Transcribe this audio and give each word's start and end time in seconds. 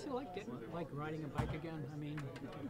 Is 0.00 0.06
it 0.06 0.12
like 0.12 0.34
getting, 0.34 0.56
like 0.72 0.86
riding 0.92 1.22
a 1.24 1.26
bike 1.26 1.52
again? 1.54 1.84
I 1.92 1.96
mean, 1.98 2.18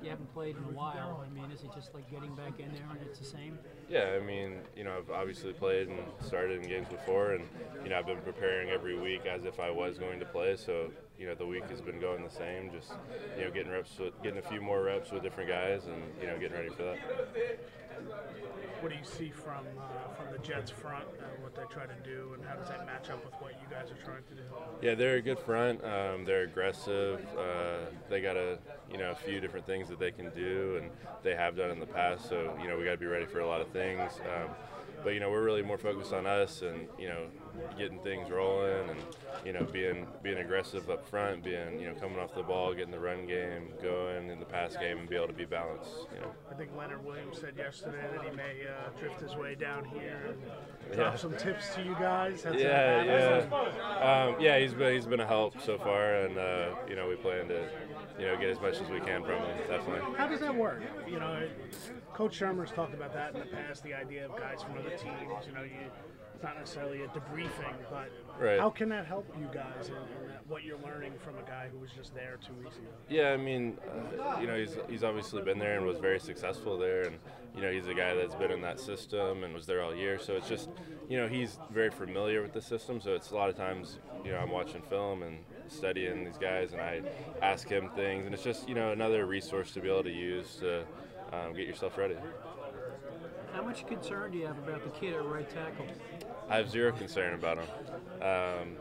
you 0.03 0.11
haven't 0.11 0.33
played 0.35 0.57
in 0.57 0.65
a 0.65 0.77
while. 0.77 1.25
I 1.25 1.33
mean, 1.33 1.49
is 1.53 1.63
it 1.63 1.71
just 1.73 1.95
like 1.95 2.11
getting 2.11 2.35
back 2.35 2.59
in 2.59 2.73
there 2.73 2.83
and 2.91 2.99
it's 3.07 3.21
the 3.21 3.25
same? 3.25 3.57
Yeah, 3.89 4.17
I 4.21 4.25
mean, 4.25 4.55
you 4.75 4.83
know, 4.83 4.99
I've 4.99 5.11
obviously 5.11 5.53
played 5.53 5.87
and 5.87 6.01
started 6.27 6.61
in 6.61 6.69
games 6.69 6.89
before, 6.89 7.35
and 7.35 7.45
you 7.85 7.91
know, 7.91 7.99
I've 7.99 8.07
been 8.07 8.21
preparing 8.23 8.71
every 8.71 8.99
week 8.99 9.27
as 9.27 9.45
if 9.45 9.61
I 9.61 9.71
was 9.71 9.97
going 9.97 10.19
to 10.19 10.27
play. 10.27 10.57
So, 10.57 10.91
you 11.21 11.27
know, 11.27 11.35
the 11.35 11.47
week 11.47 11.69
has 11.69 11.83
been 11.83 12.01
going 12.01 12.25
the 12.25 12.31
same. 12.31 12.71
Just 12.73 12.93
you 13.37 13.45
know, 13.45 13.51
getting 13.51 13.71
reps, 13.71 13.99
with, 13.99 14.21
getting 14.23 14.39
a 14.39 14.43
few 14.43 14.63
more 14.63 14.83
reps 14.83 15.13
with 15.13 15.23
different 15.23 15.51
guys, 15.51 15.85
and 15.85 16.03
you 16.19 16.27
know, 16.27 16.39
getting 16.39 16.57
ready 16.57 16.71
for 16.71 16.83
that. 16.85 16.99
What 18.81 18.91
do 18.91 18.97
you 18.97 19.05
see 19.05 19.31
from 19.31 19.67
uh, 19.79 20.15
from 20.15 20.33
the 20.33 20.39
Jets 20.39 20.71
front 20.71 21.05
and 21.19 21.43
what 21.43 21.55
they 21.55 21.63
try 21.71 21.85
to 21.85 21.95
do, 22.03 22.33
and 22.33 22.43
how 22.43 22.57
does 22.57 22.69
that 22.69 22.87
match 22.87 23.11
up 23.11 23.23
with 23.23 23.35
what 23.35 23.53
you 23.61 23.69
guys 23.71 23.91
are 23.91 24.03
trying 24.03 24.23
to 24.31 24.35
do? 24.35 24.43
Yeah, 24.81 24.95
they're 24.95 25.17
a 25.17 25.23
good 25.23 25.39
front. 25.39 25.85
Um, 25.85 26.25
they're 26.25 26.45
aggressive. 26.45 27.21
Uh, 27.37 27.91
they 28.09 28.23
got 28.23 28.39
a 28.39 28.59
you 28.91 28.97
know 28.97 29.11
a 29.11 29.15
few 29.15 29.41
different 29.41 29.67
things 29.67 29.91
that 29.91 29.99
they 29.99 30.13
can 30.13 30.31
do, 30.31 30.81
and 30.81 30.91
they 31.23 31.35
have 31.35 31.55
done 31.55 31.71
in 31.71 31.79
the 31.79 31.87
past. 31.87 32.31
So 32.31 32.57
you 32.63 32.69
know 32.69 32.79
we 32.79 32.85
got 32.85 32.93
to 32.93 32.97
be 32.97 33.05
ready 33.05 33.27
for 33.27 33.41
a 33.41 33.47
lot 33.47 33.61
of 33.61 33.69
things. 33.69 34.13
Um, 34.25 34.49
but 35.03 35.15
you 35.15 35.21
know 35.21 35.31
we're 35.31 35.43
really 35.45 35.63
more 35.63 35.79
focused 35.79 36.13
on 36.13 36.27
us 36.27 36.63
and 36.63 36.87
you 36.99 37.09
know 37.09 37.27
getting 37.79 37.99
things 38.01 38.31
rolling 38.31 38.89
and 38.91 39.01
you 39.45 39.53
know 39.53 39.65
being 39.73 40.07
being 40.23 40.39
aggressive 40.39 40.89
up 40.91 41.09
front, 41.09 41.43
being 41.45 41.79
you 41.81 41.89
know 41.89 41.95
coming 41.95 42.19
off 42.19 42.35
the 42.35 42.43
ball, 42.43 42.75
getting 42.75 42.91
the 42.91 42.99
run 42.99 43.27
game 43.27 43.69
going 43.83 44.31
in 44.31 44.39
the 44.39 44.45
pass 44.47 44.77
game, 44.77 44.99
and 44.99 45.09
be 45.09 45.17
able 45.17 45.27
to 45.27 45.33
be 45.33 45.45
balanced. 45.45 45.91
You 46.15 46.21
know. 46.21 46.33
I 46.51 46.55
think 46.55 46.71
Leonard 46.77 47.05
Williams 47.05 47.39
said 47.41 47.55
yesterday 47.57 48.05
that 48.13 48.25
he 48.29 48.37
may 48.37 48.67
uh, 48.69 48.99
drift 48.99 49.21
his 49.21 49.35
way 49.37 49.55
down 49.55 49.85
here 49.85 50.21
and 50.29 50.97
drop 50.97 51.15
Yeah. 51.15 51.17
some 51.17 51.37
tips 51.37 51.75
to 51.75 51.83
you 51.83 51.95
guys. 51.99 52.43
Has 52.43 52.53
that 52.55 52.61
Yeah, 52.61 53.03
yeah, 53.51 54.27
um, 54.29 54.37
yeah. 54.41 54.59
He's 54.59 54.75
been 54.75 54.95
he's 54.95 55.07
been 55.07 55.21
a 55.21 55.27
help 55.27 55.61
so 55.61 55.79
far, 55.79 56.15
and 56.15 56.39
uh, 56.39 56.75
you 56.89 56.97
know 56.97 57.09
we 57.09 57.17
plan 57.17 57.49
to 57.49 57.69
you 58.19 58.27
know 58.27 58.37
get 58.39 58.51
as 58.51 58.61
much 58.61 58.81
as 58.81 58.89
we 58.91 59.01
can 59.01 59.23
from 59.23 59.37
him. 59.37 59.57
Definitely. 59.69 60.17
How 60.17 60.27
does 60.27 60.41
that 60.41 60.55
work? 60.55 60.83
You 61.07 61.19
know, 61.19 61.49
Coach 62.13 62.39
Shurmur's 62.39 62.71
talked 62.71 62.95
about 62.95 63.15
that 63.15 63.35
in 63.35 63.41
the 63.41 63.47
past. 63.47 63.83
The 63.83 63.95
idea 63.95 64.27
of 64.27 64.37
guys 64.37 64.63
from 64.63 64.77
other 64.79 64.90
teams. 64.99 65.47
You 65.47 65.55
know, 65.55 65.63
you 65.63 65.91
it's 66.41 66.47
not 66.47 66.59
necessarily 66.59 67.03
a 67.03 67.09
debriefing, 67.09 67.75
but 67.91 68.09
Right. 68.39 68.59
how 68.59 68.71
can 68.71 68.89
that 68.89 69.05
help 69.05 69.27
you 69.39 69.47
guys 69.53 69.89
that, 69.89 70.49
what 70.49 70.65
you're 70.65 70.79
learning 70.79 71.13
from 71.23 71.37
a 71.37 71.43
guy 71.43 71.69
who 71.71 71.79
was 71.79 71.91
just 71.91 72.15
there 72.15 72.39
two 72.47 72.55
weeks 72.55 72.77
ago? 72.79 72.89
Yeah, 73.11 73.33
I 73.33 73.37
mean, 73.37 73.77
uh, 73.87 74.41
you 74.41 74.47
know, 74.47 74.57
he's 74.57 74.75
he's 74.89 75.05
obviously 75.05 75.43
been 75.43 75.59
there 75.59 75.77
and 75.77 75.87
was 75.87 75.99
very 75.99 76.19
successful 76.19 76.79
there, 76.79 77.03
and 77.03 77.19
you 77.55 77.61
know, 77.61 77.71
he's 77.71 77.89
a 77.89 77.95
guy 77.95 78.15
that's 78.15 78.35
been 78.35 78.51
in 78.51 78.63
that 78.63 78.81
system 78.81 79.45
and 79.45 79.53
was 79.53 79.67
there 79.67 79.83
all 79.83 79.95
year. 79.95 80.19
So 80.19 80.35
it's 80.35 80.49
just, 80.49 80.71
you 81.11 81.19
know, 81.19 81.29
he's 81.29 81.59
very 81.71 81.91
familiar 81.91 82.41
with 82.41 82.55
the 82.55 82.63
system. 82.63 83.03
So 83.03 83.15
it's 83.15 83.33
a 83.33 83.35
lot 83.35 83.51
of 83.51 83.57
times, 83.57 83.99
you 84.25 84.31
know, 84.31 84.39
I'm 84.39 84.51
watching 84.51 84.81
film 84.83 85.23
and 85.23 85.41
studying 85.69 86.25
these 86.25 86.39
guys, 86.39 86.73
and 86.73 86.81
I 86.81 87.03
ask 87.43 87.69
him 87.69 87.91
things, 87.91 88.25
and 88.25 88.35
it's 88.35 88.45
just, 88.45 88.67
you 88.67 88.75
know, 88.75 88.93
another 88.93 89.27
resource 89.27 89.73
to 89.73 89.81
be 89.81 89.89
able 89.89 90.05
to 90.05 90.13
use 90.13 90.57
to 90.61 90.85
um, 91.33 91.55
get 91.55 91.67
yourself 91.67 91.99
ready. 91.99 92.17
How 93.61 93.67
much 93.67 93.87
concern 93.87 94.33
do 94.33 94.39
you 94.39 94.47
have 94.47 94.57
about 94.57 94.83
the 94.83 94.89
kid 94.99 95.13
at 95.13 95.23
right 95.23 95.49
tackle? 95.51 95.85
I 96.49 96.57
have 96.57 96.71
zero 96.71 96.93
concern 96.93 97.35
about 97.35 97.59
him. 97.59 97.67
Um, 98.23 98.77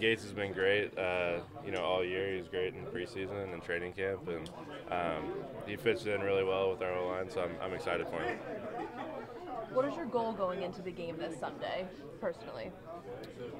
Gates 0.00 0.22
has 0.22 0.32
been 0.32 0.54
great, 0.54 0.96
uh, 0.98 1.40
you 1.62 1.70
know, 1.70 1.82
all 1.82 2.02
year. 2.02 2.34
He's 2.34 2.48
great 2.48 2.72
in 2.74 2.86
preseason 2.86 3.52
and 3.52 3.62
training 3.62 3.92
camp, 3.92 4.26
and 4.26 4.50
um, 4.90 5.34
he 5.66 5.76
fits 5.76 6.06
in 6.06 6.22
really 6.22 6.42
well 6.42 6.70
with 6.70 6.80
our 6.80 6.94
O 6.94 7.08
line. 7.08 7.28
So 7.28 7.42
I'm, 7.42 7.50
I'm 7.60 7.74
excited 7.74 8.08
for 8.08 8.18
him. 8.22 8.38
What 9.74 9.84
is 9.84 9.94
your 9.94 10.06
goal 10.06 10.32
going 10.32 10.62
into 10.62 10.80
the 10.80 10.90
game 10.90 11.18
this 11.18 11.38
Sunday, 11.38 11.86
personally? 12.18 12.72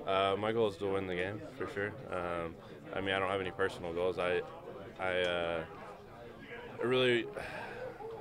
Uh, 0.06 0.34
my 0.38 0.50
goal 0.50 0.68
is 0.68 0.78
to 0.78 0.86
win 0.86 1.06
the 1.06 1.14
game 1.14 1.42
for 1.58 1.68
sure. 1.68 1.92
Um, 2.10 2.54
I 2.94 3.02
mean, 3.02 3.14
I 3.14 3.18
don't 3.18 3.28
have 3.28 3.42
any 3.42 3.50
personal 3.50 3.92
goals. 3.92 4.18
I, 4.18 4.40
I, 4.98 5.20
uh, 5.20 5.64
I 6.80 6.86
really, 6.86 7.26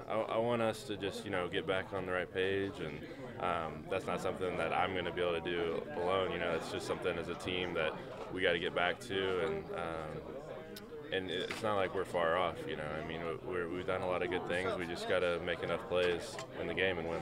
I, 0.10 0.14
I 0.14 0.38
want 0.38 0.62
us 0.62 0.84
to 0.84 0.98
just 0.98 1.26
you 1.26 1.32
know 1.32 1.48
get 1.48 1.68
back 1.68 1.94
on 1.94 2.06
the 2.06 2.12
right 2.12 2.32
page, 2.32 2.74
and 2.80 3.00
um, 3.40 3.84
that's 3.90 4.06
not 4.06 4.22
something 4.22 4.58
that 4.58 4.74
I'm 4.74 4.94
going 4.94 5.06
to 5.06 5.12
be 5.12 5.22
able 5.22 5.40
to 5.40 5.42
do 5.42 5.82
alone. 5.98 6.32
You 6.32 6.40
know, 6.40 6.52
it's 6.52 6.72
just 6.72 6.88
something 6.88 7.18
as 7.18 7.28
a 7.28 7.36
team 7.36 7.74
that 7.74 7.94
we 8.34 8.42
got 8.42 8.54
to 8.54 8.60
get 8.60 8.76
back 8.76 9.00
to, 9.02 9.46
and 9.46 9.64
um, 9.76 10.34
and 11.12 11.30
it's 11.30 11.62
not 11.62 11.76
like 11.76 11.94
we're 11.94 12.06
far 12.06 12.38
off. 12.38 12.56
You 12.68 12.78
know, 12.78 12.84
I 12.84 13.08
mean, 13.08 13.22
we're, 13.48 13.70
we've 13.70 13.86
done 13.88 14.02
a 14.02 14.08
lot 14.08 14.24
of 14.24 14.30
good 14.30 14.48
things. 14.48 14.72
We 14.78 14.86
just 14.86 15.08
got 15.08 15.20
to 15.20 15.40
make 15.46 15.62
enough 15.64 15.88
plays 15.88 16.36
in 16.60 16.68
the 16.68 16.74
game 16.74 16.98
and 16.98 17.08
win. 17.10 17.22